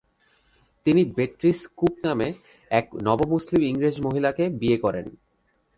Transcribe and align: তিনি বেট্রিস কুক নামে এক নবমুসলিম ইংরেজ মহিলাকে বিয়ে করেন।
তিনি 0.85 1.01
বেট্রিস 1.15 1.59
কুক 1.77 1.95
নামে 2.05 2.27
এক 2.71 2.85
নবমুসলিম 3.03 3.61
ইংরেজ 3.63 3.95
মহিলাকে 4.01 4.43
বিয়ে 4.59 4.77
করেন। 4.77 5.05